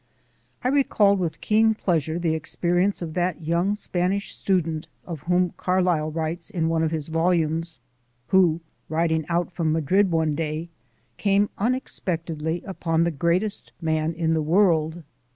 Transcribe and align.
I 0.63 0.69
recalled 0.69 1.19
with 1.19 1.41
keen 1.41 1.75
pleasure 1.75 2.17
the 2.17 2.33
experience 2.33 3.03
of 3.03 3.13
that 3.13 3.43
young 3.43 3.75
Spanish 3.75 4.35
student 4.35 4.87
of 5.05 5.23
Carlyle 5.57 6.09
writes 6.09 6.49
in 6.49 6.69
one 6.69 6.81
of 6.81 6.89
his 6.89 7.07
volumes, 7.07 7.77
who, 8.29 8.61
riding 8.89 9.27
out 9.29 9.51
from 9.51 9.71
Madrid 9.71 10.09
one 10.09 10.33
day, 10.33 10.69
came 11.17 11.51
unexpectedly 11.59 12.63
upon 12.65 13.03
the 13.03 13.11
greatest 13.11 13.73
man 13.79 14.13
in 14.15 14.33
the 14.33 14.41
world. 14.41 15.03